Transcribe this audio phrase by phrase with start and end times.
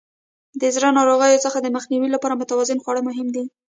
[0.61, 3.45] د زړه ناروغیو څخه د مخنیوي لپاره متوازن خواړه مهم دي.